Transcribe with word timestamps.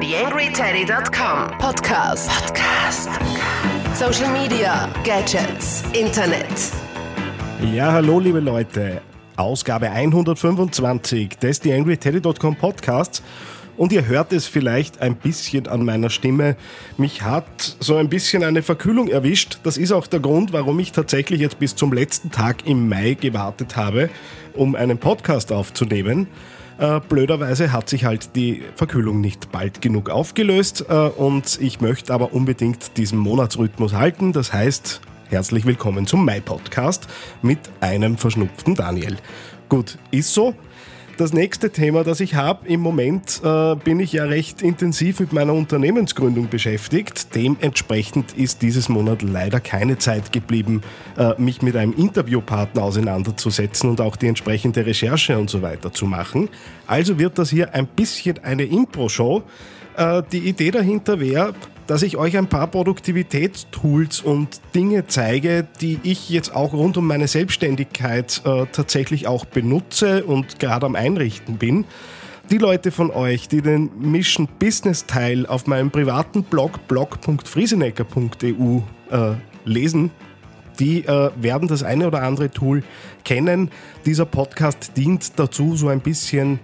TheAngryTeddy.com 0.00 1.58
Podcast. 1.58 2.30
Podcast. 2.30 3.10
Social 3.94 4.32
Media, 4.32 4.88
Gadgets, 5.04 5.82
Internet. 5.92 6.72
Ja, 7.74 7.92
hallo 7.92 8.18
liebe 8.18 8.40
Leute. 8.40 9.02
Ausgabe 9.36 9.90
125 9.90 11.36
des 11.36 11.60
TheAngryTeddy.com 11.60 12.56
Podcasts. 12.56 13.22
Und 13.76 13.92
ihr 13.92 14.06
hört 14.06 14.32
es 14.32 14.46
vielleicht 14.46 15.02
ein 15.02 15.16
bisschen 15.16 15.68
an 15.68 15.84
meiner 15.84 16.08
Stimme. 16.08 16.56
Mich 16.96 17.20
hat 17.20 17.76
so 17.80 17.96
ein 17.96 18.08
bisschen 18.08 18.42
eine 18.42 18.62
Verkühlung 18.62 19.08
erwischt. 19.08 19.58
Das 19.64 19.76
ist 19.76 19.92
auch 19.92 20.06
der 20.06 20.20
Grund, 20.20 20.54
warum 20.54 20.78
ich 20.78 20.92
tatsächlich 20.92 21.42
jetzt 21.42 21.58
bis 21.58 21.76
zum 21.76 21.92
letzten 21.92 22.30
Tag 22.30 22.66
im 22.66 22.88
Mai 22.88 23.18
gewartet 23.20 23.76
habe, 23.76 24.08
um 24.54 24.74
einen 24.76 24.96
Podcast 24.96 25.52
aufzunehmen. 25.52 26.26
Äh, 26.80 26.98
blöderweise 27.06 27.72
hat 27.72 27.90
sich 27.90 28.06
halt 28.06 28.34
die 28.36 28.62
Verkühlung 28.74 29.20
nicht 29.20 29.52
bald 29.52 29.82
genug 29.82 30.08
aufgelöst 30.08 30.86
äh, 30.88 30.94
und 30.94 31.58
ich 31.60 31.82
möchte 31.82 32.14
aber 32.14 32.32
unbedingt 32.32 32.96
diesen 32.96 33.18
Monatsrhythmus 33.18 33.92
halten. 33.92 34.32
Das 34.32 34.54
heißt, 34.54 35.02
herzlich 35.28 35.66
willkommen 35.66 36.06
zum 36.06 36.24
Mai-Podcast 36.24 37.06
mit 37.42 37.58
einem 37.82 38.16
verschnupften 38.16 38.76
Daniel. 38.76 39.18
Gut, 39.68 39.98
ist 40.10 40.32
so. 40.32 40.54
Das 41.20 41.34
nächste 41.34 41.68
Thema, 41.68 42.02
das 42.02 42.20
ich 42.20 42.34
habe, 42.34 42.66
im 42.66 42.80
Moment 42.80 43.42
äh, 43.44 43.74
bin 43.74 44.00
ich 44.00 44.14
ja 44.14 44.24
recht 44.24 44.62
intensiv 44.62 45.20
mit 45.20 45.34
meiner 45.34 45.52
Unternehmensgründung 45.52 46.48
beschäftigt. 46.48 47.34
Dementsprechend 47.34 48.32
ist 48.32 48.62
dieses 48.62 48.88
Monat 48.88 49.20
leider 49.20 49.60
keine 49.60 49.98
Zeit 49.98 50.32
geblieben, 50.32 50.80
äh, 51.18 51.34
mich 51.36 51.60
mit 51.60 51.76
einem 51.76 51.92
Interviewpartner 51.92 52.82
auseinanderzusetzen 52.82 53.90
und 53.90 54.00
auch 54.00 54.16
die 54.16 54.28
entsprechende 54.28 54.86
Recherche 54.86 55.38
und 55.38 55.50
so 55.50 55.60
weiter 55.60 55.92
zu 55.92 56.06
machen. 56.06 56.48
Also 56.86 57.18
wird 57.18 57.38
das 57.38 57.50
hier 57.50 57.74
ein 57.74 57.86
bisschen 57.86 58.38
eine 58.42 58.62
Impro-Show. 58.62 59.42
Äh, 60.00 60.22
die 60.32 60.38
Idee 60.38 60.70
dahinter 60.70 61.20
wäre, 61.20 61.52
dass 61.86 62.02
ich 62.02 62.16
euch 62.16 62.38
ein 62.38 62.46
paar 62.48 62.68
Produktivitätstools 62.68 64.22
und 64.22 64.60
Dinge 64.74 65.06
zeige, 65.06 65.68
die 65.82 66.00
ich 66.02 66.30
jetzt 66.30 66.54
auch 66.54 66.72
rund 66.72 66.96
um 66.96 67.06
meine 67.06 67.28
Selbstständigkeit 67.28 68.40
äh, 68.46 68.64
tatsächlich 68.72 69.26
auch 69.26 69.44
benutze 69.44 70.24
und 70.24 70.58
gerade 70.58 70.86
am 70.86 70.96
Einrichten 70.96 71.58
bin. 71.58 71.84
Die 72.50 72.56
Leute 72.56 72.90
von 72.92 73.10
euch, 73.10 73.46
die 73.48 73.60
den 73.60 73.90
Mission 73.98 74.48
Business 74.58 75.04
Teil 75.04 75.44
auf 75.46 75.66
meinem 75.66 75.90
privaten 75.90 76.44
Blog 76.44 76.88
blog.friesenecker.eu 76.88 78.80
äh, 79.10 79.34
lesen, 79.66 80.10
die 80.78 81.04
äh, 81.04 81.30
werden 81.36 81.68
das 81.68 81.82
eine 81.82 82.06
oder 82.06 82.22
andere 82.22 82.50
Tool 82.50 82.82
kennen. 83.24 83.70
Dieser 84.06 84.24
Podcast 84.24 84.96
dient 84.96 85.38
dazu, 85.38 85.76
so 85.76 85.88
ein 85.88 86.00
bisschen 86.00 86.58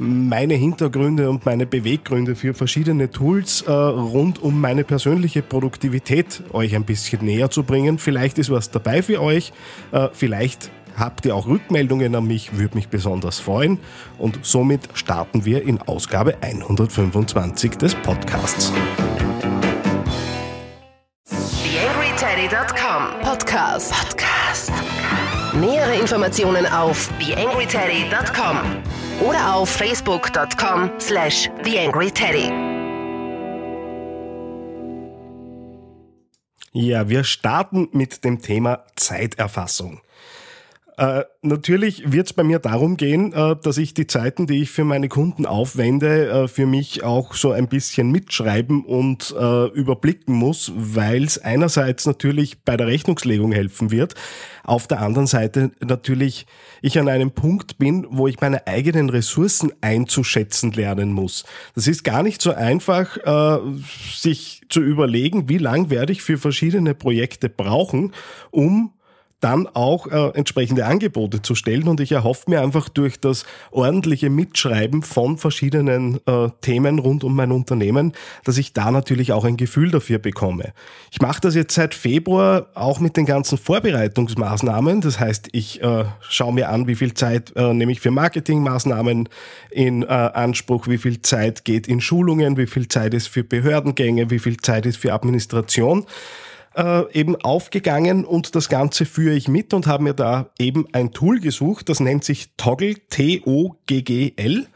meine 0.00 0.54
Hintergründe 0.54 1.28
und 1.28 1.44
meine 1.44 1.66
Beweggründe 1.66 2.34
für 2.34 2.54
verschiedene 2.54 3.10
Tools 3.10 3.62
äh, 3.62 3.70
rund 3.70 4.42
um 4.42 4.58
meine 4.58 4.82
persönliche 4.82 5.42
Produktivität 5.42 6.42
euch 6.52 6.74
ein 6.74 6.84
bisschen 6.84 7.24
näher 7.24 7.50
zu 7.50 7.64
bringen. 7.64 7.98
Vielleicht 7.98 8.38
ist 8.38 8.50
was 8.50 8.70
dabei 8.70 9.02
für 9.02 9.20
euch, 9.20 9.52
äh, 9.92 10.08
vielleicht 10.12 10.70
habt 10.96 11.26
ihr 11.26 11.34
auch 11.34 11.46
Rückmeldungen 11.46 12.14
an 12.14 12.26
mich, 12.26 12.56
würde 12.56 12.76
mich 12.76 12.88
besonders 12.88 13.40
freuen. 13.40 13.78
Und 14.18 14.38
somit 14.42 14.88
starten 14.94 15.44
wir 15.44 15.62
in 15.62 15.80
Ausgabe 15.82 16.36
125 16.40 17.72
des 17.72 17.94
Podcasts. 17.94 18.72
TheAngryTeddy.com 21.28 23.20
Podcast. 23.22 23.92
Podcast. 23.92 24.72
Nähere 25.60 25.94
Informationen 26.00 26.64
auf 26.66 27.10
TheAngryTeddy.com 27.18 28.99
oder 29.20 29.54
auf 29.54 29.68
facebook.com 29.68 30.90
slash 30.98 31.50
theangryteddy. 31.62 32.50
Ja, 36.72 37.08
wir 37.08 37.24
starten 37.24 37.88
mit 37.92 38.24
dem 38.24 38.40
Thema 38.40 38.84
Zeiterfassung. 38.94 40.00
Äh, 41.00 41.24
natürlich 41.40 42.12
wird 42.12 42.26
es 42.26 42.34
bei 42.34 42.44
mir 42.44 42.58
darum 42.58 42.98
gehen, 42.98 43.32
äh, 43.32 43.56
dass 43.56 43.78
ich 43.78 43.94
die 43.94 44.06
Zeiten, 44.06 44.46
die 44.46 44.60
ich 44.60 44.70
für 44.70 44.84
meine 44.84 45.08
Kunden 45.08 45.46
aufwende, 45.46 46.28
äh, 46.28 46.46
für 46.46 46.66
mich 46.66 47.02
auch 47.02 47.32
so 47.32 47.52
ein 47.52 47.68
bisschen 47.68 48.12
mitschreiben 48.12 48.84
und 48.84 49.34
äh, 49.34 49.68
überblicken 49.68 50.34
muss, 50.34 50.70
weil 50.76 51.24
es 51.24 51.38
einerseits 51.38 52.04
natürlich 52.04 52.64
bei 52.64 52.76
der 52.76 52.86
Rechnungslegung 52.86 53.50
helfen 53.50 53.90
wird, 53.90 54.14
auf 54.62 54.88
der 54.88 55.00
anderen 55.00 55.26
Seite 55.26 55.70
natürlich 55.80 56.44
ich 56.82 56.98
an 56.98 57.08
einem 57.08 57.30
Punkt 57.30 57.78
bin, 57.78 58.06
wo 58.10 58.28
ich 58.28 58.38
meine 58.42 58.66
eigenen 58.66 59.08
Ressourcen 59.08 59.72
einzuschätzen 59.80 60.72
lernen 60.72 61.14
muss. 61.14 61.44
Das 61.74 61.86
ist 61.88 62.04
gar 62.04 62.22
nicht 62.22 62.42
so 62.42 62.52
einfach, 62.52 63.16
äh, 63.16 63.58
sich 64.14 64.60
zu 64.68 64.82
überlegen, 64.82 65.48
wie 65.48 65.56
lang 65.56 65.88
werde 65.88 66.12
ich 66.12 66.20
für 66.20 66.36
verschiedene 66.36 66.94
Projekte 66.94 67.48
brauchen, 67.48 68.12
um 68.50 68.92
dann 69.40 69.66
auch 69.66 70.06
äh, 70.06 70.36
entsprechende 70.36 70.86
Angebote 70.86 71.42
zu 71.42 71.54
stellen. 71.54 71.88
Und 71.88 72.00
ich 72.00 72.12
erhoffe 72.12 72.48
mir 72.48 72.60
einfach 72.60 72.88
durch 72.88 73.18
das 73.18 73.44
ordentliche 73.70 74.30
Mitschreiben 74.30 75.02
von 75.02 75.38
verschiedenen 75.38 76.20
äh, 76.26 76.48
Themen 76.60 76.98
rund 76.98 77.24
um 77.24 77.34
mein 77.34 77.50
Unternehmen, 77.50 78.12
dass 78.44 78.58
ich 78.58 78.72
da 78.72 78.90
natürlich 78.90 79.32
auch 79.32 79.44
ein 79.44 79.56
Gefühl 79.56 79.90
dafür 79.90 80.18
bekomme. 80.18 80.72
Ich 81.10 81.20
mache 81.20 81.40
das 81.40 81.54
jetzt 81.54 81.74
seit 81.74 81.94
Februar 81.94 82.66
auch 82.74 83.00
mit 83.00 83.16
den 83.16 83.26
ganzen 83.26 83.56
Vorbereitungsmaßnahmen. 83.56 85.00
Das 85.00 85.18
heißt, 85.18 85.48
ich 85.52 85.82
äh, 85.82 86.04
schaue 86.20 86.52
mir 86.52 86.68
an, 86.68 86.86
wie 86.86 86.94
viel 86.94 87.14
Zeit 87.14 87.52
äh, 87.56 87.72
nehme 87.72 87.92
ich 87.92 88.00
für 88.00 88.10
Marketingmaßnahmen 88.10 89.28
in 89.70 90.02
äh, 90.02 90.06
Anspruch, 90.06 90.86
wie 90.86 90.98
viel 90.98 91.22
Zeit 91.22 91.64
geht 91.64 91.88
in 91.88 92.00
Schulungen, 92.00 92.56
wie 92.56 92.66
viel 92.66 92.88
Zeit 92.88 93.14
ist 93.14 93.28
für 93.28 93.42
Behördengänge, 93.42 94.30
wie 94.30 94.38
viel 94.38 94.58
Zeit 94.58 94.84
ist 94.84 94.98
für 94.98 95.14
Administration 95.14 96.06
äh, 96.76 97.12
eben 97.12 97.36
aufgegangen 97.36 98.24
und 98.24 98.54
das 98.54 98.68
Ganze 98.68 99.04
führe 99.06 99.34
ich 99.34 99.48
mit 99.48 99.74
und 99.74 99.86
habe 99.86 100.04
mir 100.04 100.14
da 100.14 100.50
eben 100.58 100.86
ein 100.92 101.12
Tool 101.12 101.40
gesucht, 101.40 101.88
das 101.88 102.00
nennt 102.00 102.24
sich 102.24 102.50
Toggle, 102.56 102.94
T-O-G-G-L. 103.08 104.66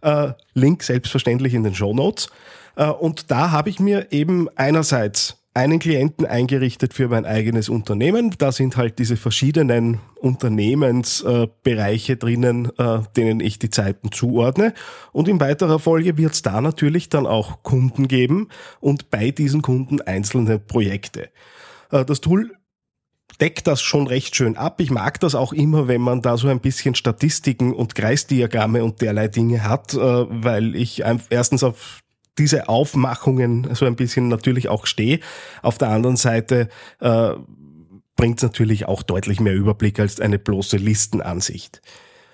Äh, 0.00 0.32
Link 0.54 0.82
selbstverständlich 0.84 1.54
in 1.54 1.64
den 1.64 1.74
Show 1.74 1.92
Notes. 1.92 2.28
Äh, 2.76 2.86
und 2.86 3.30
da 3.30 3.50
habe 3.50 3.70
ich 3.70 3.80
mir 3.80 4.12
eben 4.12 4.48
einerseits 4.56 5.37
einen 5.58 5.80
Klienten 5.80 6.24
eingerichtet 6.24 6.94
für 6.94 7.08
mein 7.08 7.26
eigenes 7.26 7.68
Unternehmen. 7.68 8.32
Da 8.38 8.52
sind 8.52 8.76
halt 8.76 9.00
diese 9.00 9.16
verschiedenen 9.16 9.98
Unternehmensbereiche 10.14 12.12
äh, 12.12 12.16
drinnen, 12.16 12.70
äh, 12.78 13.00
denen 13.16 13.40
ich 13.40 13.58
die 13.58 13.68
Zeiten 13.68 14.12
zuordne. 14.12 14.72
Und 15.10 15.26
in 15.26 15.40
weiterer 15.40 15.80
Folge 15.80 16.16
wird 16.16 16.34
es 16.34 16.42
da 16.42 16.60
natürlich 16.60 17.08
dann 17.08 17.26
auch 17.26 17.64
Kunden 17.64 18.06
geben 18.06 18.50
und 18.78 19.10
bei 19.10 19.32
diesen 19.32 19.60
Kunden 19.60 20.00
einzelne 20.00 20.60
Projekte. 20.60 21.28
Äh, 21.90 22.04
das 22.04 22.20
Tool 22.20 22.52
deckt 23.40 23.66
das 23.66 23.82
schon 23.82 24.06
recht 24.06 24.36
schön 24.36 24.56
ab. 24.56 24.80
Ich 24.80 24.92
mag 24.92 25.18
das 25.18 25.34
auch 25.34 25.52
immer, 25.52 25.88
wenn 25.88 26.00
man 26.00 26.22
da 26.22 26.36
so 26.36 26.46
ein 26.46 26.60
bisschen 26.60 26.94
Statistiken 26.94 27.74
und 27.74 27.96
Kreisdiagramme 27.96 28.84
und 28.84 29.00
derlei 29.00 29.26
Dinge 29.26 29.64
hat, 29.64 29.92
äh, 29.92 29.98
weil 29.98 30.76
ich 30.76 31.02
erstens 31.30 31.64
auf 31.64 32.00
diese 32.38 32.68
Aufmachungen 32.68 33.74
so 33.74 33.84
ein 33.84 33.96
bisschen 33.96 34.28
natürlich 34.28 34.68
auch 34.68 34.86
stehe. 34.86 35.20
Auf 35.62 35.78
der 35.78 35.88
anderen 35.88 36.16
Seite 36.16 36.68
äh, 37.00 37.32
bringt 38.16 38.38
es 38.38 38.42
natürlich 38.42 38.86
auch 38.86 39.02
deutlich 39.02 39.40
mehr 39.40 39.54
Überblick 39.54 40.00
als 40.00 40.20
eine 40.20 40.38
bloße 40.38 40.76
Listenansicht. 40.76 41.80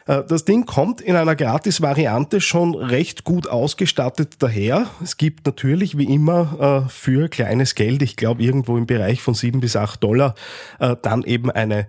Äh, 0.06 0.22
das 0.26 0.44
Ding 0.44 0.66
kommt 0.66 1.00
in 1.00 1.16
einer 1.16 1.36
Gratis-Variante 1.36 2.40
schon 2.40 2.74
recht 2.74 3.24
gut 3.24 3.48
ausgestattet 3.48 4.36
daher. 4.38 4.86
Es 5.02 5.16
gibt 5.16 5.46
natürlich 5.46 5.96
wie 5.98 6.12
immer 6.12 6.84
äh, 6.86 6.90
für 6.90 7.28
kleines 7.28 7.74
Geld, 7.74 8.02
ich 8.02 8.16
glaube 8.16 8.42
irgendwo 8.42 8.76
im 8.76 8.86
Bereich 8.86 9.22
von 9.22 9.34
sieben 9.34 9.60
bis 9.60 9.76
acht 9.76 10.02
Dollar, 10.02 10.34
äh, 10.78 10.96
dann 11.00 11.22
eben 11.22 11.50
eine 11.50 11.86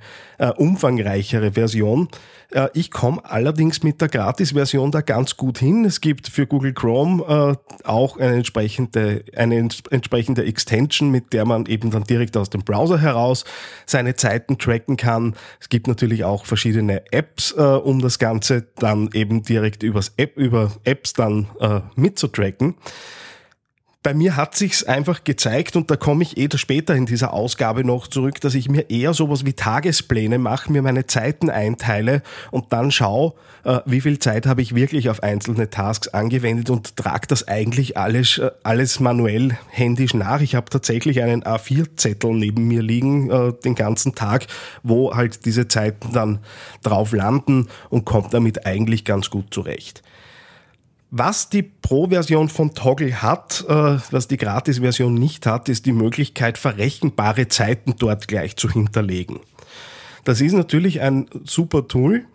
umfangreichere 0.58 1.54
Version. 1.54 2.10
Ich 2.74 2.92
komme 2.92 3.24
allerdings 3.24 3.84
mit 3.84 4.02
der 4.02 4.10
Gratis-Version 4.10 4.92
da 4.92 5.00
ganz 5.00 5.38
gut 5.38 5.60
hin. 5.60 5.86
Es 5.86 6.02
gibt 6.02 6.28
für 6.28 6.46
Google 6.46 6.74
Chrome 6.74 7.58
auch 7.86 8.18
eine 8.18 8.36
entsprechende, 8.36 9.24
eine 9.38 9.56
entsprechende 9.56 10.44
Extension, 10.44 11.10
mit 11.10 11.32
der 11.32 11.46
man 11.46 11.68
eben 11.68 11.90
dann 11.90 12.04
direkt 12.04 12.36
aus 12.36 12.50
dem 12.50 12.64
Browser 12.66 13.00
heraus 13.00 13.46
seine 13.86 14.16
Zeiten 14.16 14.58
tracken 14.58 14.98
kann. 14.98 15.36
Es 15.62 15.70
gibt 15.70 15.88
natürlich 15.88 16.26
auch 16.26 16.46
verschiedene 16.46 17.02
Apps, 17.14 17.54
um 17.54 18.02
das 18.06 18.20
Ganze 18.20 18.68
dann 18.78 19.10
eben 19.14 19.44
direkt 19.44 19.84
übers 19.84 20.14
App, 20.18 20.38
über 20.38 20.72
Apps 20.84 21.14
dann 21.14 21.48
äh, 21.60 21.82
mitzutracken 21.96 22.76
bei 24.06 24.14
mir 24.14 24.36
hat 24.36 24.56
sich's 24.56 24.84
einfach 24.84 25.24
gezeigt 25.24 25.76
und 25.76 25.90
da 25.90 25.96
komme 25.96 26.22
ich 26.22 26.38
eh 26.38 26.48
später 26.58 26.94
in 26.94 27.08
dieser 27.08 27.34
Ausgabe 27.34 27.84
noch 27.84 28.06
zurück, 28.06 28.40
dass 28.40 28.54
ich 28.54 28.70
mir 28.70 28.92
eher 28.92 29.16
sowas 29.16 29.46
wie 29.46 29.54
Tagespläne 29.54 30.38
mache, 30.38 30.72
mir 30.72 30.84
meine 30.84 31.08
Zeiten 31.08 31.50
einteile 31.50 32.22
und 32.52 32.72
dann 32.72 32.92
schaue, 32.92 33.34
äh, 33.64 33.80
wie 33.88 34.02
viel 34.02 34.20
Zeit 34.20 34.46
habe 34.46 34.62
ich 34.62 34.76
wirklich 34.76 35.10
auf 35.10 35.24
einzelne 35.24 35.72
Tasks 35.72 36.10
angewendet 36.10 36.70
und 36.70 36.96
trage 36.98 37.26
das 37.26 37.48
eigentlich 37.48 37.98
alles, 37.98 38.38
äh, 38.38 38.52
alles 38.62 39.00
manuell 39.00 39.58
händisch 39.72 40.14
nach. 40.14 40.40
Ich 40.42 40.54
habe 40.54 40.70
tatsächlich 40.70 41.24
einen 41.24 41.44
A4-Zettel 41.44 42.32
neben 42.36 42.68
mir 42.68 42.84
liegen 42.84 43.32
äh, 43.32 43.54
den 43.64 43.74
ganzen 43.74 44.14
Tag, 44.14 44.46
wo 44.84 45.16
halt 45.16 45.46
diese 45.46 45.68
Zeiten 45.68 46.14
dann 46.14 46.42
drauf 46.84 47.12
landen 47.12 47.70
und 47.90 48.06
kommt 48.06 48.36
damit 48.36 48.68
eigentlich 48.68 49.04
ganz 49.04 49.32
gut 49.32 49.52
zurecht. 49.52 50.04
Was 51.12 51.50
die 51.50 51.64
Pro-Version 51.64 52.50
von 52.50 52.74
Toggle 52.74 53.22
hat, 53.22 53.64
äh, 53.68 53.98
was 54.12 54.28
die 54.28 54.38
Gratis-Version 54.38 55.14
nicht 55.14 55.46
hat, 55.46 55.70
ist 55.70 55.86
die 55.86 55.94
Möglichkeit, 55.94 56.58
verrechenbare 56.58 57.48
Zeiten 57.48 57.96
dort 57.98 58.28
gleich 58.28 58.56
zu 58.58 58.70
hinterlegen. 58.70 59.40
Das 60.24 60.42
ist 60.42 60.54
natürlich 60.54 61.02
ein 61.02 61.30
super 61.46 61.88
Tool. 61.88 62.26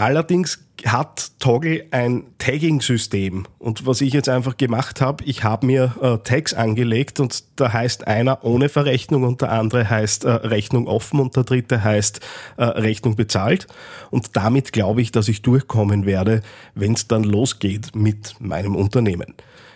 Allerdings 0.00 0.64
hat 0.86 1.32
Toggle 1.40 1.84
ein 1.90 2.24
Tagging-System. 2.38 3.44
Und 3.58 3.86
was 3.86 4.00
ich 4.00 4.14
jetzt 4.14 4.30
einfach 4.30 4.56
gemacht 4.56 5.02
habe, 5.02 5.22
ich 5.24 5.44
habe 5.44 5.66
mir 5.66 5.94
äh, 6.00 6.16
Tags 6.26 6.54
angelegt 6.54 7.20
und 7.20 7.44
da 7.56 7.74
heißt 7.74 8.06
einer 8.06 8.42
ohne 8.42 8.70
Verrechnung 8.70 9.24
und 9.24 9.42
der 9.42 9.52
andere 9.52 9.90
heißt 9.90 10.24
äh, 10.24 10.30
Rechnung 10.30 10.86
offen 10.86 11.20
und 11.20 11.36
der 11.36 11.44
dritte 11.44 11.84
heißt 11.84 12.20
äh, 12.56 12.64
Rechnung 12.64 13.14
bezahlt. 13.14 13.66
Und 14.10 14.38
damit 14.38 14.72
glaube 14.72 15.02
ich, 15.02 15.12
dass 15.12 15.28
ich 15.28 15.42
durchkommen 15.42 16.06
werde, 16.06 16.40
wenn 16.74 16.94
es 16.94 17.06
dann 17.06 17.22
losgeht 17.22 17.94
mit 17.94 18.36
meinem 18.40 18.76
Unternehmen. 18.76 19.34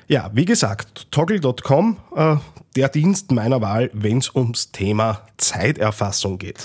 Ja, 0.09 0.31
wie 0.33 0.47
gesagt, 0.47 1.09
toggle.com, 1.11 1.99
äh, 2.17 2.37
der 2.77 2.89
Dienst 2.89 3.31
meiner 3.31 3.61
Wahl, 3.61 3.91
wenn 3.93 4.19
es 4.19 4.35
ums 4.35 4.73
Thema 4.73 5.21
Zeiterfassung 5.37 6.39
geht. 6.39 6.65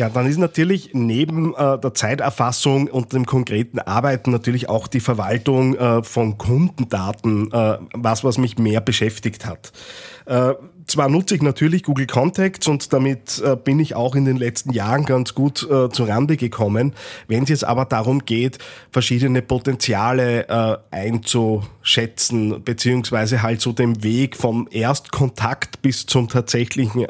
Ja, 0.00 0.08
dann 0.08 0.26
ist 0.26 0.38
natürlich 0.38 0.92
neben 0.94 1.54
äh, 1.54 1.78
der 1.78 1.92
Zeiterfassung 1.92 2.86
und 2.86 3.12
dem 3.12 3.26
konkreten 3.26 3.80
Arbeiten 3.80 4.30
natürlich 4.30 4.66
auch 4.66 4.86
die 4.86 4.98
Verwaltung 4.98 5.76
äh, 5.76 6.02
von 6.02 6.38
Kundendaten 6.38 7.52
äh, 7.52 7.76
was, 7.92 8.24
was 8.24 8.38
mich 8.38 8.56
mehr 8.56 8.80
beschäftigt 8.80 9.44
hat. 9.44 9.72
Äh, 10.24 10.54
zwar 10.86 11.10
nutze 11.10 11.34
ich 11.34 11.42
natürlich 11.42 11.82
Google 11.82 12.06
Contacts 12.06 12.66
und 12.66 12.94
damit 12.94 13.42
äh, 13.44 13.56
bin 13.56 13.78
ich 13.78 13.94
auch 13.94 14.14
in 14.14 14.24
den 14.24 14.38
letzten 14.38 14.72
Jahren 14.72 15.04
ganz 15.04 15.34
gut 15.34 15.68
äh, 15.70 15.90
zu 15.90 16.04
Rande 16.04 16.38
gekommen. 16.38 16.94
Wenn 17.28 17.42
es 17.42 17.50
jetzt 17.50 17.64
aber 17.64 17.84
darum 17.84 18.20
geht, 18.20 18.56
verschiedene 18.90 19.42
Potenziale 19.42 20.48
äh, 20.48 20.78
einzuschätzen, 20.90 22.64
beziehungsweise 22.64 23.42
halt 23.42 23.60
so 23.60 23.72
den 23.72 24.02
Weg 24.02 24.34
vom 24.34 24.66
Erstkontakt 24.70 25.82
bis 25.82 26.06
zum 26.06 26.28
tatsächlichen, 26.28 27.06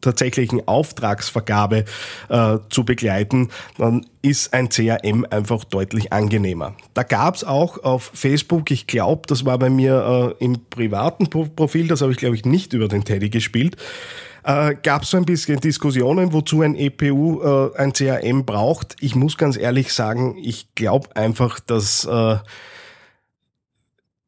tatsächlichen 0.00 0.66
Auftragsvergabe 0.66 1.84
äh, 2.28 2.58
zu 2.70 2.84
begleiten, 2.84 3.48
dann 3.78 4.06
ist 4.22 4.52
ein 4.54 4.68
CRM 4.68 5.26
einfach 5.30 5.64
deutlich 5.64 6.12
angenehmer. 6.12 6.74
Da 6.94 7.02
gab 7.02 7.34
es 7.36 7.44
auch 7.44 7.82
auf 7.82 8.10
Facebook, 8.14 8.70
ich 8.70 8.86
glaube, 8.86 9.22
das 9.26 9.44
war 9.44 9.58
bei 9.58 9.70
mir 9.70 10.36
äh, 10.40 10.44
im 10.44 10.64
privaten 10.70 11.28
Profil, 11.28 11.88
das 11.88 12.00
habe 12.00 12.12
ich 12.12 12.18
glaube 12.18 12.36
ich 12.36 12.44
nicht 12.44 12.72
über 12.72 12.88
den 12.88 13.04
Teddy 13.04 13.30
gespielt, 13.30 13.76
äh, 14.44 14.74
gab 14.82 15.02
es 15.02 15.10
so 15.10 15.16
ein 15.16 15.24
bisschen 15.24 15.60
Diskussionen, 15.60 16.32
wozu 16.32 16.62
ein 16.62 16.74
EPU 16.74 17.42
äh, 17.42 17.76
ein 17.76 17.92
CRM 17.92 18.44
braucht. 18.44 18.96
Ich 19.00 19.14
muss 19.14 19.36
ganz 19.36 19.56
ehrlich 19.56 19.92
sagen, 19.92 20.36
ich 20.40 20.74
glaube 20.74 21.14
einfach, 21.16 21.60
dass 21.60 22.04
äh, 22.04 22.36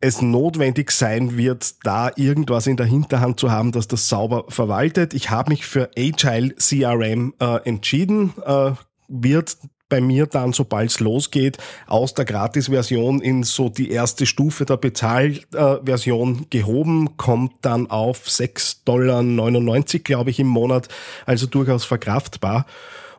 es 0.00 0.22
notwendig 0.22 0.90
sein 0.90 1.36
wird, 1.36 1.84
da 1.84 2.10
irgendwas 2.16 2.66
in 2.66 2.76
der 2.76 2.86
Hinterhand 2.86 3.38
zu 3.38 3.50
haben, 3.50 3.70
dass 3.70 3.86
das 3.86 4.08
sauber 4.08 4.46
verwaltet. 4.48 5.12
Ich 5.12 5.30
habe 5.30 5.50
mich 5.50 5.66
für 5.66 5.90
Agile 5.96 6.54
CRM 6.54 7.34
äh, 7.38 7.56
entschieden, 7.68 8.32
äh, 8.44 8.72
wird 9.08 9.58
bei 9.90 10.00
mir 10.00 10.26
dann, 10.26 10.54
sobald 10.54 10.90
es 10.90 11.00
losgeht, 11.00 11.58
aus 11.86 12.14
der 12.14 12.24
Gratis-Version 12.24 13.20
in 13.20 13.42
so 13.42 13.68
die 13.68 13.90
erste 13.90 14.24
Stufe 14.24 14.64
der 14.64 14.76
Bezahlversion 14.78 16.46
gehoben, 16.48 17.16
kommt 17.16 17.52
dann 17.62 17.90
auf 17.90 18.26
6,99 18.26 18.84
Dollar, 18.84 20.02
glaube 20.04 20.30
ich, 20.30 20.38
im 20.38 20.46
Monat, 20.46 20.88
also 21.26 21.46
durchaus 21.46 21.84
verkraftbar. 21.84 22.66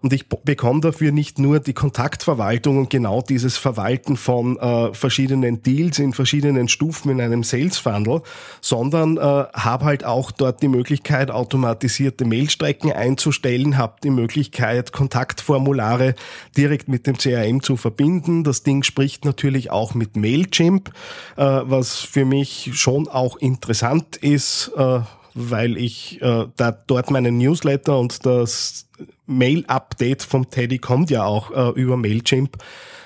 Und 0.02 0.14
ich 0.14 0.28
bekomme 0.28 0.82
dafür 0.82 1.12
nicht 1.12 1.38
nur 1.38 1.60
die 1.60 1.74
Kontaktverwaltung 1.74 2.80
und 2.80 2.90
genau 2.90 3.22
dieses 3.22 3.58
Verwalten 3.58 4.18
von 4.18 4.58
äh, 4.58 4.94
verschiedenen 4.94 5.62
Deals 5.62 6.00
in 6.00 6.14
verschiedenen 6.14 6.68
Stufen 6.68 7.12
in 7.12 7.22
einem 7.22 7.44
Sales 7.44 7.78
Funnel, 7.78 8.24
sondern 8.62 9.18
äh, 9.18 9.22
habe 9.22 9.86
halt 9.86 10.04
auch 10.04 10.32
dort 10.32 10.64
die 10.64 10.70
Möglichkeit, 10.70 11.30
automatisierte 11.30 12.26
Mailstrecken 12.26 12.92
einzustellen, 12.92 13.78
habe 13.78 13.98
die 14.04 14.10
Möglichkeit, 14.10 14.92
Kontaktformulare 14.92 16.16
direkt 16.58 16.88
mit 16.88 17.06
dem 17.06 17.18
CRM 17.18 17.62
zu 17.62 17.78
verbinden. 17.78 18.44
Das 18.44 18.64
Ding 18.64 18.82
spricht 18.82 19.24
natürlich 19.24 19.70
auch 19.70 19.94
mit 19.94 20.16
Mailchimp, 20.16 20.90
äh, 21.38 21.44
was 21.44 21.98
für 21.98 22.26
mich 22.26 22.72
schon 22.74 23.08
auch 23.08 23.38
interessant 23.38 24.16
ist. 24.16 24.72
Äh, 24.76 25.02
weil 25.34 25.78
ich 25.78 26.22
äh, 26.22 26.48
da 26.58 26.72
dort 26.72 27.10
meinen 27.10 27.38
Newsletter 27.38 27.98
und 27.98 28.26
das 28.26 28.88
Mail-Update 29.38 30.24
vom 30.24 30.50
Teddy 30.50 30.80
kommt 30.80 31.10
ja 31.10 31.24
auch 31.24 31.52
äh, 31.52 31.80
über 31.80 31.98
Mailchimp. 31.98 32.58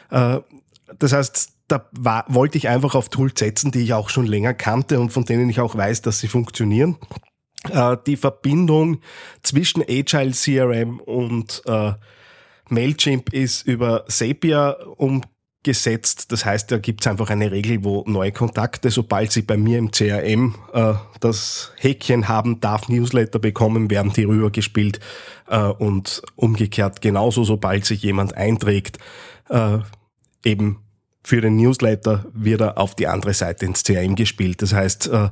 Äh, 0.10 0.40
das 1.00 1.14
heißt, 1.14 1.54
da 1.68 1.90
war, 1.92 2.26
wollte 2.28 2.58
ich 2.58 2.68
einfach 2.68 2.96
auf 2.96 3.10
Tools 3.10 3.40
setzen, 3.40 3.72
die 3.72 3.80
ich 3.80 3.94
auch 3.94 4.10
schon 4.10 4.28
länger 4.28 4.54
kannte 4.54 5.00
und 5.00 5.12
von 5.12 5.26
denen 5.26 5.50
ich 5.50 5.60
auch 5.60 5.76
weiß, 5.76 6.02
dass 6.02 6.20
sie 6.20 6.28
funktionieren. 6.28 6.98
Äh, 7.70 7.98
die 8.06 8.18
Verbindung 8.18 9.02
zwischen 9.42 9.82
Agile 9.82 10.32
CRM 10.32 11.00
und 11.00 11.64
äh, 11.66 11.94
Mailchimp 12.70 13.34
ist 13.34 13.64
über 13.64 14.06
Zapier 14.08 14.78
um 14.98 15.22
gesetzt. 15.66 16.32
Das 16.32 16.46
heißt, 16.46 16.72
da 16.72 16.78
gibt 16.78 17.02
es 17.02 17.08
einfach 17.08 17.30
eine 17.30 17.52
Regel, 17.52 17.84
wo 17.84 18.06
neue 18.08 18.32
Kontakte, 18.32 18.92
sobald 18.92 19.32
sie 19.32 19.42
bei 19.42 19.58
mir 19.58 19.80
im 19.80 19.92
CRM 19.92 20.56
äh, 20.74 20.94
das 21.20 21.72
Häkchen 21.76 22.30
haben, 22.30 22.62
darf 22.62 22.88
Newsletter 22.88 23.40
bekommen, 23.40 23.90
werden 23.90 24.14
die 24.14 24.24
rübergespielt 24.24 25.00
äh, 25.50 25.58
und 25.58 26.22
umgekehrt 26.36 27.02
genauso, 27.02 27.44
sobald 27.44 27.84
sich 27.84 28.04
jemand 28.04 28.38
einträgt, 28.38 29.00
äh, 29.50 29.80
eben 30.46 30.80
für 31.24 31.42
den 31.42 31.56
Newsletter 31.58 32.26
wird 32.34 32.62
er 32.62 32.78
auf 32.78 32.96
die 32.96 33.08
andere 33.08 33.34
Seite 33.34 33.66
ins 33.66 33.84
CRM 33.84 34.16
gespielt. 34.16 34.62
Das 34.62 34.74
heißt, 34.74 35.08
äh, 35.08 35.30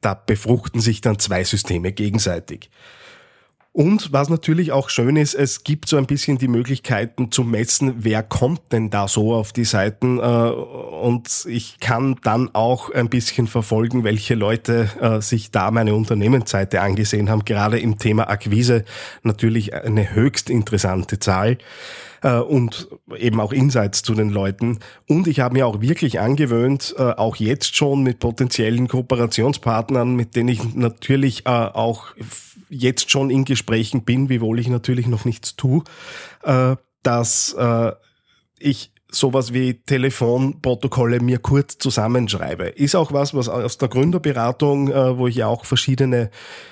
da 0.00 0.14
befruchten 0.14 0.80
sich 0.80 1.02
dann 1.02 1.18
zwei 1.18 1.44
Systeme 1.44 1.92
gegenseitig. 1.92 2.70
Und 3.76 4.10
was 4.10 4.30
natürlich 4.30 4.72
auch 4.72 4.88
schön 4.88 5.16
ist, 5.16 5.34
es 5.34 5.62
gibt 5.62 5.86
so 5.86 5.98
ein 5.98 6.06
bisschen 6.06 6.38
die 6.38 6.48
Möglichkeiten 6.48 7.30
zu 7.30 7.44
messen, 7.44 7.96
wer 7.98 8.22
kommt 8.22 8.72
denn 8.72 8.88
da 8.88 9.06
so 9.06 9.34
auf 9.34 9.52
die 9.52 9.66
Seiten. 9.66 10.18
Äh, 10.18 10.22
und 10.22 11.44
ich 11.46 11.78
kann 11.78 12.16
dann 12.22 12.48
auch 12.54 12.88
ein 12.88 13.10
bisschen 13.10 13.46
verfolgen, 13.46 14.02
welche 14.02 14.34
Leute 14.34 14.88
äh, 14.98 15.20
sich 15.20 15.50
da 15.50 15.70
meine 15.70 15.94
Unternehmensseite 15.94 16.80
angesehen 16.80 17.28
haben. 17.28 17.44
Gerade 17.44 17.78
im 17.78 17.98
Thema 17.98 18.30
Akquise 18.30 18.86
natürlich 19.22 19.74
eine 19.74 20.14
höchst 20.14 20.48
interessante 20.48 21.18
Zahl 21.18 21.58
äh, 22.26 22.38
und 22.38 22.88
eben 23.16 23.40
auch 23.40 23.52
Insights 23.52 24.02
zu 24.02 24.14
den 24.14 24.30
Leuten. 24.30 24.80
Und 25.06 25.28
ich 25.28 25.40
habe 25.40 25.54
mir 25.54 25.66
auch 25.66 25.80
wirklich 25.80 26.18
angewöhnt, 26.18 26.94
auch 26.98 27.36
jetzt 27.36 27.76
schon 27.76 28.02
mit 28.02 28.18
potenziellen 28.18 28.88
Kooperationspartnern, 28.88 30.14
mit 30.14 30.34
denen 30.34 30.48
ich 30.48 30.74
natürlich 30.74 31.46
auch 31.46 32.14
jetzt 32.68 33.10
schon 33.10 33.30
in 33.30 33.44
Gesprächen 33.44 34.02
bin, 34.02 34.28
wiewohl 34.28 34.58
ich 34.58 34.68
natürlich 34.68 35.06
noch 35.06 35.24
nichts 35.24 35.56
tue, 35.56 35.82
äh, 36.42 36.76
dass 37.02 37.54
äh, 37.54 37.92
ich 38.58 38.92
sowas 39.10 39.52
wie 39.52 39.74
Telefonprotokolle 39.74 41.20
mir 41.20 41.38
kurz 41.38 41.78
zusammenschreibe. 41.78 42.66
Ist 42.66 42.94
auch 42.94 43.12
was, 43.12 43.34
was 43.34 43.48
aus 43.48 43.78
der 43.78 43.88
Gründerberatung, 43.88 44.90
äh, 44.90 45.16
wo 45.16 45.26
ich 45.26 45.36
ja 45.36 45.46
auch 45.46 45.64
verschiedene 45.64 46.30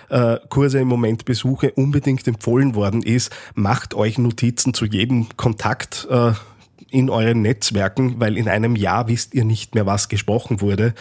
äh, 0.09 0.39
Kurse 0.49 0.81
im 0.81 0.89
Moment 0.89 1.25
besuche, 1.25 1.73
unbedingt 1.73 2.27
empfohlen 2.27 2.75
worden 2.75 3.03
ist. 3.03 3.33
Macht 3.55 3.95
euch 3.95 4.19
Notizen 4.19 4.75
zu 4.75 4.85
jedem 4.85 5.29
Kontakt 5.37 6.07
äh, 6.11 6.33
in 6.91 7.11
euren 7.11 7.43
Netzwerken, 7.43 8.21
weil 8.21 8.37
in 8.37 8.49
einem 8.49 8.77
Jahr 8.77 9.09
wisst 9.09 9.35
ihr 9.35 9.45
nicht 9.45 9.75
mehr, 9.75 9.87
was 9.87 10.09
gesprochen 10.09 10.61
wurde. 10.61 10.95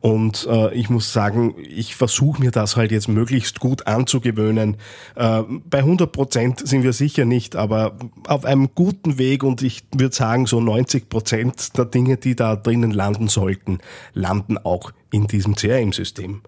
Und 0.00 0.46
äh, 0.50 0.72
ich 0.74 0.88
muss 0.88 1.12
sagen, 1.12 1.54
ich 1.58 1.94
versuche 1.94 2.40
mir 2.40 2.50
das 2.50 2.76
halt 2.76 2.90
jetzt 2.90 3.08
möglichst 3.08 3.60
gut 3.60 3.86
anzugewöhnen. 3.86 4.78
Äh, 5.14 5.42
bei 5.68 5.78
100 5.78 6.10
Prozent 6.10 6.66
sind 6.66 6.82
wir 6.82 6.94
sicher 6.94 7.26
nicht, 7.26 7.54
aber 7.54 7.96
auf 8.26 8.46
einem 8.46 8.70
guten 8.74 9.18
Weg 9.18 9.44
und 9.44 9.60
ich 9.60 9.82
würde 9.94 10.14
sagen, 10.14 10.46
so 10.46 10.60
90 10.60 11.10
Prozent 11.10 11.76
der 11.76 11.84
Dinge, 11.84 12.16
die 12.16 12.34
da 12.34 12.56
drinnen 12.56 12.92
landen 12.92 13.28
sollten, 13.28 13.78
landen 14.14 14.56
auch 14.56 14.92
in 15.10 15.26
diesem 15.26 15.54
CRM-System. 15.54 16.40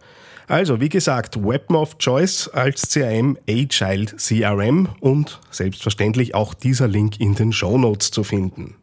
Also, 0.48 0.80
wie 0.80 0.88
gesagt, 0.88 1.42
Weapon 1.42 1.76
of 1.76 1.98
Choice 1.98 2.48
als 2.48 2.88
CRM, 2.88 3.38
Agile 3.48 4.06
CRM 4.16 4.88
und 5.00 5.40
selbstverständlich 5.50 6.34
auch 6.34 6.54
dieser 6.54 6.88
Link 6.88 7.20
in 7.20 7.34
den 7.34 7.52
Show 7.52 7.78
Notes 7.78 8.10
zu 8.10 8.24
finden. 8.24 8.74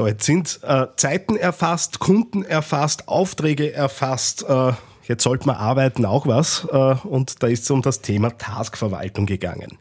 So, 0.00 0.06
jetzt 0.06 0.24
sind 0.24 0.60
äh, 0.62 0.86
Zeiten 0.96 1.36
erfasst, 1.36 1.98
Kunden 1.98 2.42
erfasst, 2.42 3.08
Aufträge 3.08 3.74
erfasst. 3.74 4.44
Äh, 4.48 4.72
jetzt 5.06 5.22
sollte 5.22 5.46
man 5.46 5.56
arbeiten 5.56 6.06
auch 6.06 6.26
was. 6.26 6.66
Äh, 6.72 6.76
und 7.06 7.42
da 7.42 7.48
ist 7.48 7.64
es 7.64 7.70
um 7.70 7.82
das 7.82 8.00
Thema 8.00 8.30
Taskverwaltung 8.30 9.26
gegangen. 9.26 9.78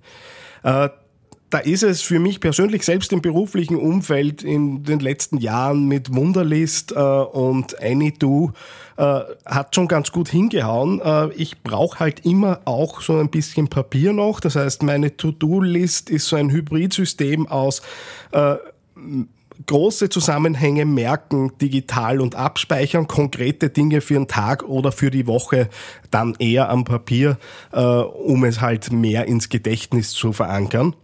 Da 1.50 1.58
ist 1.58 1.82
es 1.82 2.02
für 2.02 2.20
mich 2.20 2.40
persönlich 2.40 2.84
selbst 2.84 3.12
im 3.12 3.22
beruflichen 3.22 3.76
Umfeld 3.76 4.44
in 4.44 4.84
den 4.84 5.00
letzten 5.00 5.38
Jahren 5.38 5.88
mit 5.88 6.14
Wunderlist 6.14 6.92
äh, 6.92 7.00
und 7.00 7.82
AnyDo 7.82 8.52
äh, 8.98 9.22
hat 9.46 9.74
schon 9.74 9.88
ganz 9.88 10.12
gut 10.12 10.30
hingehauen. 10.30 11.02
Äh, 11.02 11.34
ich 11.34 11.64
brauche 11.64 12.00
halt 12.00 12.24
immer 12.24 12.62
auch 12.66 13.02
so 13.02 13.18
ein 13.18 13.30
bisschen 13.30 13.68
Papier 13.68 14.14
noch. 14.14 14.40
Das 14.40 14.56
heißt, 14.56 14.84
meine 14.84 15.18
To-Do-List 15.18 16.12
ist 16.12 16.28
so 16.28 16.36
ein 16.36 16.52
Hybridsystem 16.52 17.48
aus 17.48 17.82
äh, 18.32 18.56
große 19.66 20.10
Zusammenhänge 20.10 20.86
merken, 20.86 21.54
digital 21.60 22.22
und 22.22 22.36
abspeichern, 22.36 23.08
konkrete 23.08 23.70
Dinge 23.70 24.02
für 24.02 24.18
einen 24.18 24.28
Tag 24.28 24.64
oder 24.64 24.92
für 24.92 25.10
die 25.10 25.26
Woche 25.26 25.70
dann 26.12 26.36
eher 26.38 26.70
am 26.70 26.84
Papier, 26.84 27.40
äh, 27.72 27.82
um 27.82 28.44
es 28.44 28.62
halt 28.62 28.92
mehr 28.92 29.26
ins 29.26 29.50
Gedächtnis 29.50 30.12
zu 30.12 30.32
verankern. 30.32 30.96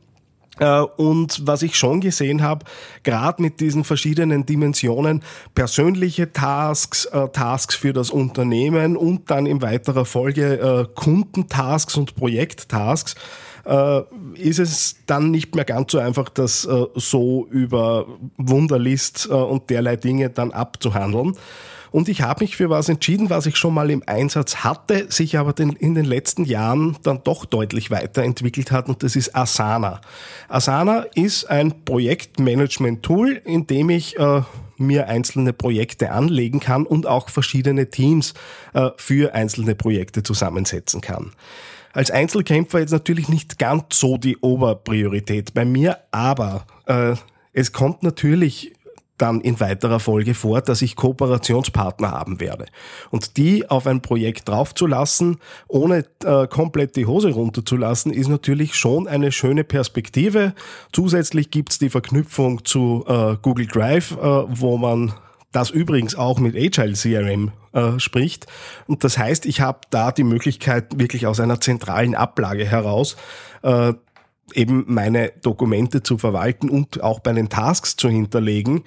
Äh, 0.60 0.80
und 0.80 1.46
was 1.46 1.62
ich 1.62 1.78
schon 1.78 2.02
gesehen 2.02 2.42
habe, 2.42 2.66
gerade 3.04 3.42
mit 3.42 3.60
diesen 3.60 3.84
verschiedenen 3.84 4.46
Dimensionen, 4.46 5.24
persönliche 5.54 6.32
Tasks, 6.32 7.06
äh, 7.06 7.30
Tasks 7.30 7.76
für 7.76 7.94
das 7.94 8.10
Unternehmen 8.10 8.96
und 8.98 9.30
dann 9.30 9.46
in 9.46 9.62
weiterer 9.62 10.06
Folge 10.06 10.60
äh, 10.60 10.86
Kundentasks 10.94 11.98
und 11.98 12.16
Projekttasks, 12.16 13.16
ist 14.36 14.60
es 14.60 14.98
dann 15.08 15.32
nicht 15.32 15.56
mehr 15.56 15.66
ganz 15.66 15.92
so 15.92 15.98
einfach, 15.98 16.30
das 16.30 16.68
so 16.94 17.48
über 17.50 18.06
Wunderlist 18.38 19.26
und 19.26 19.72
derlei 19.72 19.96
Dinge 19.96 20.30
dann 20.30 20.52
abzuhandeln. 20.52 21.36
Und 21.96 22.10
ich 22.10 22.24
habe 22.24 22.44
mich 22.44 22.58
für 22.58 22.70
was 22.70 22.90
entschieden, 22.90 23.30
was 23.30 23.46
ich 23.46 23.56
schon 23.56 23.74
mal 23.74 23.90
im 23.90 24.04
Einsatz 24.06 24.66
hatte, 24.66 25.10
sich 25.10 25.38
aber 25.38 25.58
in 25.58 25.96
den 25.96 26.04
letzten 26.04 26.44
Jahren 26.44 26.98
dann 27.04 27.22
doch 27.24 27.46
deutlich 27.46 27.90
weiterentwickelt 27.90 28.70
hat 28.70 28.90
und 28.90 29.02
das 29.02 29.16
ist 29.16 29.34
Asana. 29.34 30.02
Asana 30.50 31.06
ist 31.16 31.50
ein 31.50 31.86
Projektmanagement-Tool, 31.86 33.42
in 33.46 33.66
dem 33.68 33.90
ich 33.90 34.20
äh, 34.20 34.42
mir 34.76 35.08
einzelne 35.08 35.54
Projekte 35.54 36.12
anlegen 36.12 36.60
kann 36.60 36.86
und 36.86 37.08
auch 37.08 37.30
verschiedene 37.30 37.90
Teams 37.90 38.34
äh, 38.74 38.90
für 38.98 39.34
einzelne 39.34 39.74
Projekte 39.74 40.22
zusammensetzen 40.22 41.00
kann. 41.00 41.32
Als 41.94 42.12
Einzelkämpfer 42.12 42.80
jetzt 42.80 42.92
natürlich 42.92 43.30
nicht 43.30 43.58
ganz 43.58 43.98
so 43.98 44.18
die 44.18 44.36
Oberpriorität 44.36 45.54
bei 45.54 45.64
mir, 45.64 46.00
aber 46.12 46.66
äh, 46.88 47.16
es 47.54 47.72
kommt 47.72 48.04
natürlich 48.04 48.74
dann 49.18 49.42
in 49.42 49.60
weiterer 49.60 50.00
Folge 50.00 50.34
vor, 50.34 50.62
dass 50.62 50.82
ich 50.82 50.96
Kooperationspartner 50.96 52.12
haben 52.12 52.40
werde. 52.40 52.66
Und 53.12 53.38
die 53.38 53.70
auf 53.70 53.88
ein 53.88 54.02
Projekt 54.02 54.50
draufzulassen, 54.50 55.38
ohne 55.68 56.06
äh, 56.24 56.48
komplett 56.48 56.96
die 56.96 57.06
Hose 57.06 57.32
runterzulassen, 57.32 58.12
ist 58.12 58.28
natürlich 58.28 58.76
schon 58.76 59.08
eine 59.08 59.32
schöne 59.32 59.64
Perspektive. 59.64 60.54
Zusätzlich 60.92 61.52
gibt's 61.52 61.80
die 61.80 61.90
Verknüpfung 61.90 62.66
zu 62.66 63.06
äh, 63.08 63.38
Google 63.42 63.68
Drive, 63.68 64.12
äh, 64.12 64.18
wo 64.20 64.78
man 64.78 65.14
das 65.56 65.70
übrigens 65.70 66.16
auch 66.16 66.40
mit 66.40 66.56
Agile 66.56 66.94
CRM 66.94 67.54
äh, 67.72 67.98
spricht. 68.00 68.46
Und 68.88 69.06
das 69.06 69.18
heißt, 69.18 69.46
ich 69.46 69.62
habe 69.62 69.80
da 69.90 70.12
die 70.12 70.26
Möglichkeit, 70.26 71.00
wirklich 71.00 71.28
aus 71.28 71.40
einer 71.40 71.62
zentralen 71.62 72.14
Ablage 72.14 72.66
heraus 72.66 73.16
äh, 73.62 73.94
eben 74.54 74.86
meine 74.88 75.32
Dokumente 75.42 76.04
zu 76.04 76.18
verwalten 76.18 76.70
und 76.70 77.02
auch 77.02 77.20
bei 77.20 77.34
den 77.34 77.50
Tasks 77.50 77.96
zu 77.96 78.10
hinterlegen 78.10 78.84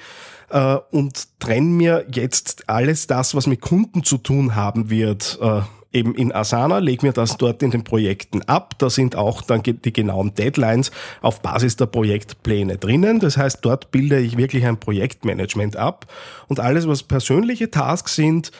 äh, 0.50 0.76
und 0.90 1.40
trenne 1.40 1.66
mir 1.66 2.06
jetzt 2.12 2.68
alles 2.68 3.06
das, 3.06 3.34
was 3.34 3.46
mit 3.46 3.60
Kunden 3.60 4.04
zu 4.04 4.18
tun 4.18 4.54
haben 4.54 4.90
wird, 4.90 5.38
äh, 5.42 5.60
eben 5.92 6.14
in 6.14 6.32
Asana, 6.32 6.78
lege 6.78 7.06
mir 7.06 7.12
das 7.12 7.36
dort 7.38 7.62
in 7.62 7.70
den 7.70 7.82
Projekten 7.82 8.42
ab. 8.42 8.74
Da 8.78 8.90
sind 8.90 9.16
auch 9.16 9.42
dann 9.42 9.62
die 9.62 9.92
genauen 9.92 10.34
Deadlines 10.34 10.90
auf 11.22 11.40
Basis 11.40 11.76
der 11.76 11.86
Projektpläne 11.86 12.76
drinnen. 12.76 13.20
Das 13.20 13.36
heißt, 13.36 13.58
dort 13.62 13.90
bilde 13.90 14.20
ich 14.20 14.36
wirklich 14.36 14.66
ein 14.66 14.78
Projektmanagement 14.78 15.76
ab 15.76 16.06
und 16.46 16.60
alles, 16.60 16.86
was 16.86 17.02
persönliche 17.02 17.70
Tasks 17.70 18.14
sind, 18.14 18.52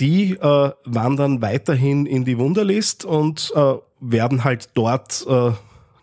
die 0.00 0.32
äh, 0.32 0.70
wandern 0.84 1.40
weiterhin 1.40 2.06
in 2.06 2.24
die 2.24 2.38
Wunderlist 2.38 3.04
und 3.04 3.52
äh, 3.54 3.74
werden 4.00 4.44
halt 4.44 4.70
dort 4.74 5.24
äh, 5.28 5.52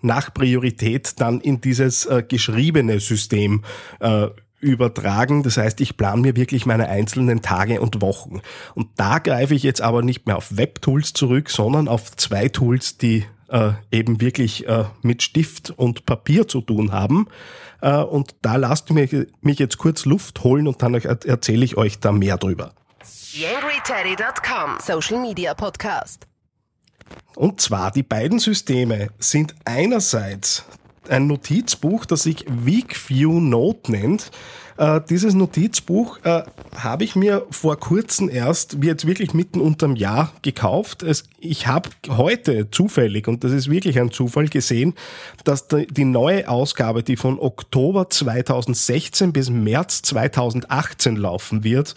nach 0.01 0.33
Priorität 0.33 1.19
dann 1.19 1.41
in 1.41 1.61
dieses 1.61 2.05
äh, 2.05 2.23
geschriebene 2.27 2.99
System 2.99 3.63
äh, 3.99 4.27
übertragen. 4.61 5.43
Das 5.43 5.57
heißt, 5.57 5.81
ich 5.81 5.97
plane 5.97 6.21
mir 6.21 6.35
wirklich 6.35 6.65
meine 6.65 6.87
einzelnen 6.87 7.41
Tage 7.41 7.81
und 7.81 8.01
Wochen. 8.01 8.41
Und 8.75 8.89
da 8.95 9.19
greife 9.19 9.55
ich 9.55 9.63
jetzt 9.63 9.81
aber 9.81 10.01
nicht 10.03 10.27
mehr 10.27 10.37
auf 10.37 10.55
Webtools 10.55 11.13
zurück, 11.13 11.49
sondern 11.49 11.87
auf 11.87 12.15
zwei 12.15 12.47
Tools, 12.47 12.97
die 12.97 13.25
äh, 13.49 13.71
eben 13.91 14.21
wirklich 14.21 14.67
äh, 14.67 14.85
mit 15.01 15.23
Stift 15.23 15.71
und 15.71 16.05
Papier 16.05 16.47
zu 16.47 16.61
tun 16.61 16.91
haben. 16.91 17.27
Äh, 17.81 17.97
und 17.97 18.35
da 18.41 18.55
lasst 18.55 18.91
mich, 18.91 19.15
mich 19.41 19.59
jetzt 19.59 19.77
kurz 19.77 20.05
Luft 20.05 20.43
holen 20.43 20.67
und 20.67 20.81
dann 20.81 20.93
erzähle 20.93 21.65
ich 21.65 21.77
euch 21.77 21.99
da 21.99 22.11
mehr 22.11 22.37
drüber. 22.37 22.73
YangryTeddy.com 23.33 24.77
Social 24.81 25.21
Media 25.21 25.53
Podcast. 25.53 26.30
Und 27.35 27.61
zwar 27.61 27.91
die 27.91 28.03
beiden 28.03 28.39
Systeme 28.39 29.09
sind 29.19 29.55
einerseits 29.65 30.65
ein 31.09 31.27
Notizbuch, 31.27 32.05
das 32.05 32.23
sich 32.23 32.45
Weekview 32.47 33.39
Note 33.39 33.91
nennt. 33.91 34.31
Äh, 34.81 34.99
dieses 35.07 35.35
Notizbuch 35.35 36.17
äh, 36.23 36.41
habe 36.75 37.03
ich 37.03 37.15
mir 37.15 37.45
vor 37.51 37.79
kurzem 37.79 38.29
erst, 38.29 38.81
wie 38.81 38.87
jetzt 38.87 39.05
wirklich 39.05 39.35
mitten 39.35 39.61
unterm 39.61 39.95
Jahr, 39.95 40.33
gekauft. 40.41 41.03
Es, 41.03 41.25
ich 41.39 41.67
habe 41.67 41.91
heute 42.09 42.71
zufällig, 42.71 43.27
und 43.27 43.43
das 43.43 43.51
ist 43.51 43.69
wirklich 43.69 43.99
ein 43.99 44.09
Zufall, 44.09 44.47
gesehen, 44.47 44.95
dass 45.43 45.67
die, 45.67 45.85
die 45.85 46.05
neue 46.05 46.49
Ausgabe, 46.49 47.03
die 47.03 47.15
von 47.15 47.37
Oktober 47.37 48.09
2016 48.09 49.31
bis 49.31 49.51
März 49.51 50.01
2018 50.01 51.15
laufen 51.15 51.63
wird, 51.63 51.93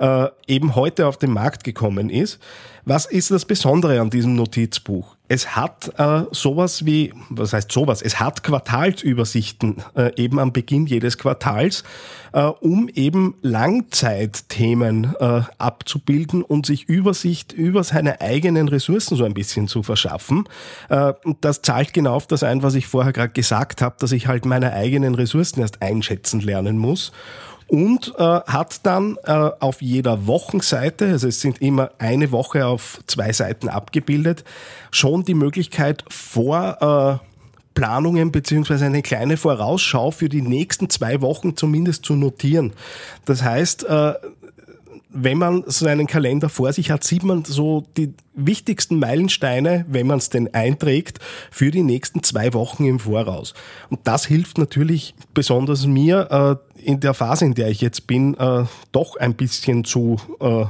äh, 0.00 0.26
eben 0.48 0.74
heute 0.74 1.06
auf 1.06 1.18
den 1.18 1.30
Markt 1.30 1.62
gekommen 1.62 2.10
ist. 2.10 2.40
Was 2.84 3.06
ist 3.06 3.30
das 3.30 3.44
Besondere 3.44 4.00
an 4.00 4.10
diesem 4.10 4.34
Notizbuch? 4.34 5.14
Es 5.26 5.56
hat 5.56 5.90
äh, 5.98 6.24
sowas 6.32 6.84
wie, 6.84 7.14
was 7.30 7.54
heißt 7.54 7.72
sowas? 7.72 8.02
Es 8.02 8.20
hat 8.20 8.42
Quartalsübersichten 8.42 9.76
äh, 9.96 10.12
eben 10.16 10.38
am 10.38 10.52
Beginn 10.52 10.84
jedes 10.84 11.16
Quartals, 11.16 11.82
äh, 12.34 12.42
um 12.42 12.90
eben 12.90 13.34
Langzeitthemen 13.40 15.14
äh, 15.18 15.40
abzubilden 15.56 16.42
und 16.42 16.66
sich 16.66 16.90
Übersicht 16.90 17.54
über 17.54 17.84
seine 17.84 18.20
eigenen 18.20 18.68
Ressourcen 18.68 19.16
so 19.16 19.24
ein 19.24 19.32
bisschen 19.32 19.66
zu 19.66 19.82
verschaffen. 19.82 20.46
Äh, 20.90 21.14
das 21.40 21.62
zahlt 21.62 21.94
genau 21.94 22.16
auf 22.16 22.26
das 22.26 22.42
ein, 22.42 22.62
was 22.62 22.74
ich 22.74 22.86
vorher 22.86 23.14
gerade 23.14 23.32
gesagt 23.32 23.80
habe, 23.80 23.96
dass 23.98 24.12
ich 24.12 24.26
halt 24.26 24.44
meine 24.44 24.74
eigenen 24.74 25.14
Ressourcen 25.14 25.62
erst 25.62 25.80
einschätzen 25.80 26.40
lernen 26.40 26.76
muss 26.76 27.12
und 27.66 28.14
äh, 28.18 28.22
hat 28.22 28.84
dann 28.86 29.16
äh, 29.24 29.32
auf 29.32 29.82
jeder 29.82 30.26
Wochenseite, 30.26 31.06
also 31.06 31.28
es 31.28 31.40
sind 31.40 31.60
immer 31.60 31.90
eine 31.98 32.30
Woche 32.30 32.66
auf 32.66 33.00
zwei 33.06 33.32
Seiten 33.32 33.68
abgebildet, 33.68 34.44
schon 34.90 35.24
die 35.24 35.34
Möglichkeit 35.34 36.04
vor 36.08 37.20
äh, 37.20 37.26
Planungen 37.74 38.30
beziehungsweise 38.30 38.86
eine 38.86 39.02
kleine 39.02 39.36
Vorausschau 39.36 40.10
für 40.10 40.28
die 40.28 40.42
nächsten 40.42 40.88
zwei 40.90 41.20
Wochen 41.20 41.56
zumindest 41.56 42.04
zu 42.04 42.14
notieren. 42.14 42.72
Das 43.24 43.42
heißt, 43.42 43.84
äh, 43.84 44.14
wenn 45.14 45.38
man 45.38 45.62
so 45.66 45.86
einen 45.86 46.08
Kalender 46.08 46.48
vor 46.48 46.72
sich 46.72 46.90
hat, 46.90 47.04
sieht 47.04 47.22
man 47.22 47.44
so 47.44 47.84
die 47.96 48.12
wichtigsten 48.34 48.98
Meilensteine, 48.98 49.86
wenn 49.88 50.08
man 50.08 50.18
es 50.18 50.28
denn 50.28 50.52
einträgt, 50.52 51.20
für 51.52 51.70
die 51.70 51.84
nächsten 51.84 52.24
zwei 52.24 52.52
Wochen 52.52 52.84
im 52.84 52.98
Voraus. 52.98 53.54
Und 53.90 54.00
das 54.04 54.26
hilft 54.26 54.58
natürlich 54.58 55.14
besonders 55.32 55.86
mir 55.86 56.60
äh, 56.76 56.84
in 56.84 56.98
der 56.98 57.14
Phase, 57.14 57.44
in 57.44 57.54
der 57.54 57.68
ich 57.68 57.80
jetzt 57.80 58.08
bin, 58.08 58.34
äh, 58.34 58.64
doch 58.90 59.16
ein 59.16 59.34
bisschen 59.34 59.84
zu, 59.84 60.16
äh, 60.40 60.64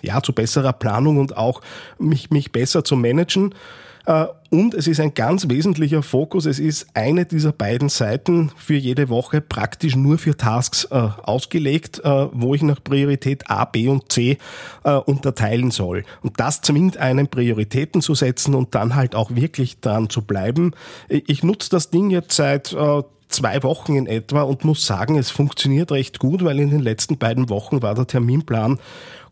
ja, 0.00 0.22
zu 0.22 0.32
besserer 0.32 0.72
Planung 0.72 1.18
und 1.18 1.36
auch 1.36 1.60
mich, 1.98 2.30
mich 2.30 2.50
besser 2.50 2.84
zu 2.84 2.96
managen. 2.96 3.54
Äh, 4.06 4.26
und 4.50 4.74
es 4.74 4.86
ist 4.86 5.00
ein 5.00 5.14
ganz 5.14 5.48
wesentlicher 5.48 6.02
Fokus. 6.02 6.46
Es 6.46 6.58
ist 6.58 6.86
eine 6.94 7.24
dieser 7.24 7.52
beiden 7.52 7.88
Seiten 7.88 8.50
für 8.56 8.74
jede 8.74 9.08
Woche 9.08 9.40
praktisch 9.40 9.96
nur 9.96 10.18
für 10.18 10.36
Tasks 10.36 10.84
äh, 10.90 11.08
ausgelegt, 11.22 12.00
äh, 12.04 12.28
wo 12.32 12.54
ich 12.54 12.62
nach 12.62 12.82
Priorität 12.82 13.50
A, 13.50 13.64
B 13.64 13.88
und 13.88 14.12
C 14.12 14.38
unterteilen 15.06 15.70
soll. 15.70 16.04
Und 16.22 16.40
das 16.40 16.60
zwingt 16.60 16.96
einen, 16.96 17.28
Prioritäten 17.28 18.02
zu 18.02 18.14
setzen 18.14 18.54
und 18.54 18.74
dann 18.74 18.94
halt 18.94 19.14
auch 19.14 19.34
wirklich 19.34 19.80
dran 19.80 20.10
zu 20.10 20.22
bleiben. 20.22 20.72
Ich 21.08 21.42
nutze 21.42 21.70
das 21.70 21.90
Ding 21.90 22.10
jetzt 22.10 22.34
seit 22.34 22.76
zwei 23.28 23.62
Wochen 23.62 23.94
in 23.94 24.06
etwa 24.06 24.42
und 24.42 24.64
muss 24.64 24.86
sagen, 24.86 25.16
es 25.16 25.30
funktioniert 25.30 25.92
recht 25.92 26.18
gut, 26.18 26.44
weil 26.44 26.60
in 26.60 26.70
den 26.70 26.80
letzten 26.80 27.18
beiden 27.18 27.48
Wochen 27.48 27.82
war 27.82 27.94
der 27.94 28.06
Terminplan 28.06 28.78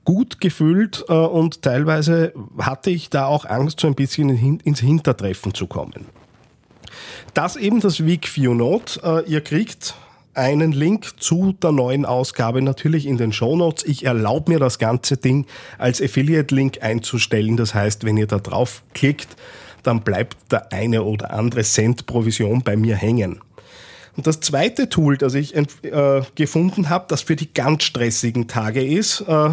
gut 0.05 0.41
gefüllt 0.41 1.05
äh, 1.09 1.13
und 1.13 1.63
teilweise 1.63 2.33
hatte 2.59 2.91
ich 2.91 3.11
da 3.11 3.27
auch 3.27 3.45
Angst, 3.45 3.81
so 3.81 3.87
ein 3.87 3.95
bisschen 3.95 4.61
ins 4.65 4.81
Hintertreffen 4.81 5.55
zu 5.55 5.67
kommen. 5.67 6.07
Das 7.35 7.57
eben 7.57 7.81
das 7.81 8.05
Week 8.05 8.35
View 8.35 8.55
Note. 8.55 9.01
Äh, 9.03 9.31
ihr 9.31 9.41
kriegt 9.41 9.95
einen 10.35 10.73
Link 10.73 11.21
zu 11.21 11.55
der 11.61 11.73
neuen 11.73 12.05
Ausgabe 12.07 12.63
natürlich 12.63 13.07
in 13.07 13.17
den 13.17 13.33
Show 13.33 13.57
Notes. 13.57 13.85
Ich 13.85 14.05
erlaube 14.05 14.53
mir 14.53 14.59
das 14.59 14.79
ganze 14.79 15.17
Ding 15.17 15.47
als 15.79 16.01
Affiliate-Link 16.01 16.83
einzustellen. 16.83 17.57
Das 17.57 17.75
heißt, 17.75 18.05
wenn 18.05 18.17
ihr 18.17 18.27
da 18.27 18.39
drauf 18.39 18.83
klickt, 18.95 19.29
dann 19.83 20.03
bleibt 20.03 20.53
der 20.53 20.73
eine 20.73 21.03
oder 21.03 21.33
andere 21.33 21.63
Cent 21.63 22.07
Provision 22.07 22.63
bei 22.63 22.77
mir 22.77 22.97
hängen. 22.97 23.41
Und 24.17 24.27
das 24.27 24.41
zweite 24.41 24.89
Tool, 24.89 25.17
das 25.17 25.35
ich 25.35 25.55
äh, 25.57 26.23
gefunden 26.35 26.89
habe, 26.89 27.07
das 27.09 27.23
für 27.23 27.37
die 27.37 27.53
ganz 27.53 27.85
stressigen 27.85 28.49
Tage 28.49 28.85
ist, 28.85 29.23
äh, 29.23 29.51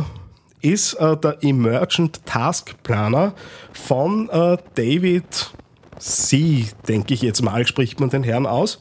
ist 0.67 0.95
äh, 0.95 1.15
der 1.17 1.37
Emergent 1.41 2.25
Task 2.25 2.75
Planner 2.83 3.33
von 3.71 4.29
äh, 4.29 4.57
David 4.75 5.51
C, 5.97 6.67
denke 6.87 7.13
ich 7.13 7.21
jetzt 7.21 7.41
mal, 7.41 7.65
spricht 7.65 7.99
man 7.99 8.09
den 8.09 8.23
Herrn 8.23 8.45
aus. 8.45 8.79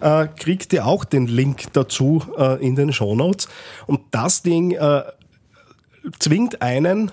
Äh, 0.00 0.28
kriegt 0.36 0.72
ihr 0.72 0.86
auch 0.86 1.04
den 1.04 1.26
Link 1.26 1.72
dazu 1.72 2.22
äh, 2.36 2.64
in 2.64 2.76
den 2.76 2.92
Show 2.92 3.16
Notes. 3.16 3.48
Und 3.86 4.00
das 4.10 4.42
Ding 4.42 4.76
zwingt 6.18 6.62
einen, 6.62 7.12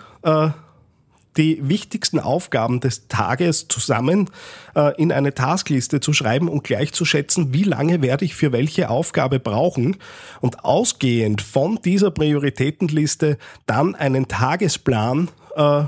die 1.38 1.68
wichtigsten 1.68 2.20
Aufgaben 2.20 2.80
des 2.80 3.08
Tages 3.08 3.68
zusammen 3.68 4.30
äh, 4.76 4.96
in 5.02 5.12
eine 5.12 5.34
Taskliste 5.34 6.00
zu 6.00 6.14
schreiben 6.14 6.48
und 6.48 6.64
gleich 6.64 6.94
zu 6.94 7.06
schätzen, 7.06 7.54
wie 7.54 7.64
lange 7.64 8.02
werde 8.02 8.26
ich 8.26 8.36
für 8.36 8.52
welche 8.52 8.90
Aufgabe 8.90 9.40
brauchen 9.40 9.98
und 10.42 10.66
ausgehend 10.66 11.42
von 11.42 11.80
dieser 11.84 12.12
Prioritätenliste 12.12 13.38
dann 13.66 13.96
einen 13.96 14.28
Tagesplan 14.28 15.30
äh, 15.56 15.84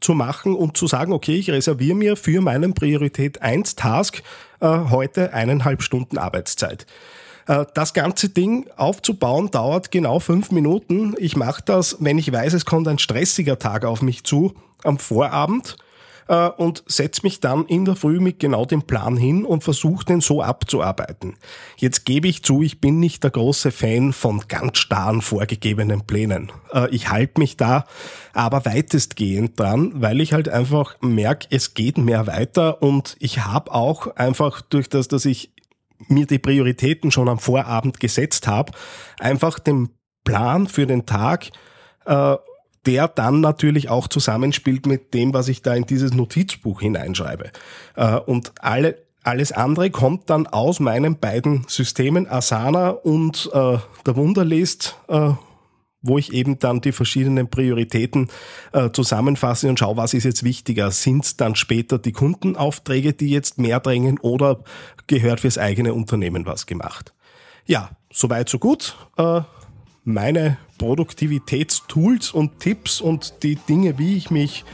zu 0.00 0.14
machen 0.14 0.54
und 0.54 0.76
zu 0.76 0.86
sagen, 0.86 1.12
okay, 1.12 1.34
ich 1.34 1.50
reserviere 1.50 1.96
mir 1.96 2.16
für 2.16 2.40
meinen 2.40 2.74
Priorität 2.74 3.42
1 3.42 3.76
Task 3.76 4.22
äh, 4.60 4.66
heute 4.66 5.32
eineinhalb 5.32 5.82
Stunden 5.82 6.18
Arbeitszeit. 6.18 6.86
Äh, 7.46 7.66
das 7.74 7.94
ganze 7.94 8.28
Ding 8.28 8.68
aufzubauen 8.76 9.50
dauert 9.50 9.90
genau 9.90 10.20
fünf 10.20 10.52
Minuten. 10.52 11.14
Ich 11.18 11.36
mache 11.36 11.62
das, 11.64 11.96
wenn 12.00 12.18
ich 12.18 12.30
weiß, 12.30 12.52
es 12.52 12.64
kommt 12.64 12.86
ein 12.86 12.98
stressiger 12.98 13.58
Tag 13.58 13.84
auf 13.84 14.02
mich 14.02 14.22
zu, 14.22 14.54
am 14.84 14.98
Vorabend 14.98 15.76
äh, 16.28 16.48
und 16.48 16.84
setze 16.86 17.22
mich 17.24 17.40
dann 17.40 17.66
in 17.66 17.84
der 17.84 17.96
Früh 17.96 18.20
mit 18.20 18.38
genau 18.38 18.64
dem 18.64 18.82
Plan 18.82 19.16
hin 19.16 19.44
und 19.44 19.64
versuche 19.64 20.04
den 20.04 20.20
so 20.20 20.42
abzuarbeiten. 20.42 21.36
Jetzt 21.76 22.04
gebe 22.04 22.28
ich 22.28 22.44
zu, 22.44 22.62
ich 22.62 22.80
bin 22.80 23.00
nicht 23.00 23.24
der 23.24 23.30
große 23.30 23.72
Fan 23.72 24.12
von 24.12 24.44
ganz 24.46 24.78
starren 24.78 25.22
vorgegebenen 25.22 26.06
Plänen. 26.06 26.52
Äh, 26.72 26.88
ich 26.94 27.10
halte 27.10 27.40
mich 27.40 27.56
da 27.56 27.84
aber 28.32 28.64
weitestgehend 28.64 29.58
dran, 29.58 29.92
weil 29.96 30.20
ich 30.20 30.32
halt 30.32 30.48
einfach 30.48 30.96
merke, 31.00 31.48
es 31.50 31.74
geht 31.74 31.98
mehr 31.98 32.26
weiter 32.26 32.82
und 32.82 33.16
ich 33.18 33.40
habe 33.40 33.72
auch 33.72 34.14
einfach 34.16 34.60
durch 34.60 34.88
das, 34.88 35.08
dass 35.08 35.24
ich 35.24 35.52
mir 36.06 36.26
die 36.26 36.38
Prioritäten 36.38 37.10
schon 37.10 37.28
am 37.28 37.40
Vorabend 37.40 37.98
gesetzt 37.98 38.46
habe, 38.46 38.72
einfach 39.18 39.58
den 39.58 39.88
Plan 40.22 40.68
für 40.68 40.86
den 40.86 41.06
Tag 41.06 41.50
äh, 42.04 42.36
der 42.88 43.06
dann 43.06 43.42
natürlich 43.42 43.90
auch 43.90 44.08
zusammenspielt 44.08 44.86
mit 44.86 45.12
dem, 45.12 45.34
was 45.34 45.48
ich 45.48 45.60
da 45.60 45.74
in 45.74 45.84
dieses 45.84 46.14
Notizbuch 46.14 46.80
hineinschreibe. 46.80 47.50
Äh, 47.96 48.16
und 48.16 48.52
alle, 48.60 48.96
alles 49.22 49.52
andere 49.52 49.90
kommt 49.90 50.30
dann 50.30 50.46
aus 50.46 50.80
meinen 50.80 51.18
beiden 51.18 51.66
Systemen, 51.68 52.26
Asana 52.26 52.88
und 52.88 53.50
äh, 53.52 53.76
der 54.06 54.16
Wunderlist, 54.16 54.96
äh, 55.08 55.32
wo 56.00 56.16
ich 56.16 56.32
eben 56.32 56.58
dann 56.60 56.80
die 56.80 56.92
verschiedenen 56.92 57.50
Prioritäten 57.50 58.28
äh, 58.72 58.88
zusammenfasse 58.90 59.68
und 59.68 59.78
schaue, 59.78 59.98
was 59.98 60.14
ist 60.14 60.24
jetzt 60.24 60.42
wichtiger. 60.42 60.90
Sind 60.90 61.26
es 61.26 61.36
dann 61.36 61.56
später 61.56 61.98
die 61.98 62.12
Kundenaufträge, 62.12 63.12
die 63.12 63.28
jetzt 63.28 63.58
mehr 63.58 63.80
drängen 63.80 64.18
oder 64.18 64.64
gehört 65.08 65.40
fürs 65.40 65.58
eigene 65.58 65.92
Unternehmen 65.92 66.46
was 66.46 66.64
gemacht? 66.64 67.12
Ja, 67.66 67.90
soweit, 68.10 68.48
so 68.48 68.58
gut. 68.58 68.96
Äh, 69.18 69.42
meine 70.08 70.56
Produktivitätstools 70.78 72.30
und 72.30 72.60
Tipps 72.60 73.00
und 73.00 73.42
die 73.42 73.56
Dinge, 73.56 73.98
wie 73.98 74.16
ich 74.16 74.30
mich 74.30 74.64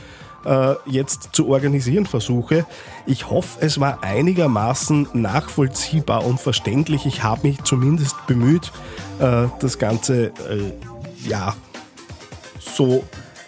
äh, 0.45 0.75
jetzt 0.87 1.31
zu 1.33 1.49
organisieren 1.49 2.07
versuche. 2.07 2.67
Ich 3.07 3.31
hoffe, 3.31 3.59
es 3.61 3.81
war 3.81 4.03
einigermaßen 4.03 5.09
nachvollziehbar 5.13 6.25
und 6.25 6.41
verständlich. 6.41 7.07
Ich 7.07 7.23
habe 7.23 7.49
mich 7.49 7.63
zumindest 7.65 8.15
bemüht, 8.27 8.71
äh, 9.19 9.47
das 9.61 9.79
Ganze 9.79 10.27
äh, 10.27 10.73
ja 11.29 11.55
so 12.61 13.03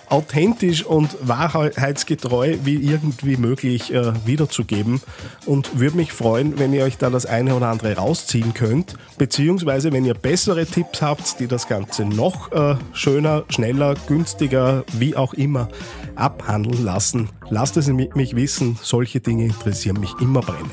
authentisch 0.08 0.84
und 0.84 1.16
wahrheitsgetreu 1.20 2.56
wie 2.64 2.76
irgendwie 2.76 3.36
möglich 3.36 3.92
äh, 3.92 4.12
wiederzugeben 4.24 5.00
und 5.46 5.78
würde 5.78 5.96
mich 5.96 6.12
freuen, 6.12 6.58
wenn 6.58 6.72
ihr 6.72 6.84
euch 6.84 6.98
da 6.98 7.10
das 7.10 7.26
eine 7.26 7.54
oder 7.54 7.68
andere 7.68 7.96
rausziehen 7.96 8.54
könnt, 8.54 8.96
beziehungsweise 9.18 9.92
wenn 9.92 10.04
ihr 10.04 10.14
bessere 10.14 10.66
Tipps 10.66 11.02
habt, 11.02 11.40
die 11.40 11.46
das 11.46 11.68
Ganze 11.68 12.04
noch 12.04 12.52
äh, 12.52 12.76
schöner, 12.92 13.44
schneller, 13.48 13.94
günstiger, 14.06 14.84
wie 14.92 15.16
auch 15.16 15.34
immer 15.34 15.68
abhandeln 16.14 16.84
lassen. 16.84 17.28
Lasst 17.50 17.76
es 17.76 17.88
mich 17.88 18.36
wissen, 18.36 18.78
solche 18.82 19.20
Dinge 19.20 19.44
interessieren 19.44 20.00
mich 20.00 20.14
immer 20.20 20.40
brennend. 20.40 20.72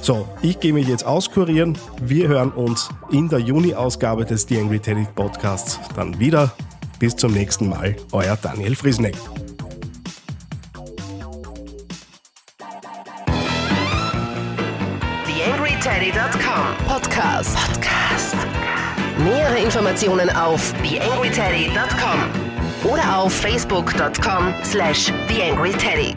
So, 0.00 0.26
ich 0.42 0.58
gehe 0.58 0.72
mich 0.72 0.88
jetzt 0.88 1.06
auskurieren. 1.06 1.78
Wir 2.02 2.26
hören 2.26 2.50
uns 2.50 2.88
in 3.12 3.28
der 3.28 3.38
Juni-Ausgabe 3.38 4.24
des 4.24 4.46
The 4.48 4.58
Angry 4.58 4.80
Teddy 4.80 5.06
Podcasts 5.14 5.78
dann 5.94 6.18
wieder. 6.18 6.52
Bis 7.02 7.16
zum 7.16 7.32
nächsten 7.32 7.68
Mal, 7.68 7.96
euer 8.12 8.36
Daniel 8.36 8.76
Friesneck. 8.76 9.16
TheAngryTeddy.com 15.26 16.86
Podcast. 16.86 17.56
Podcast. 17.56 18.36
Nähere 19.18 19.58
Informationen 19.58 20.30
auf 20.30 20.72
TheAngryTeddy.com 20.84 22.88
oder 22.88 23.18
auf 23.18 23.32
Facebook.com 23.32 24.54
slash 24.62 25.12
TheAngryTeddy. 25.26 26.14